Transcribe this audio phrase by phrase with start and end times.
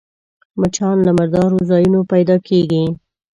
[0.59, 2.83] مچان له مردارو ځایونو پيدا کېږي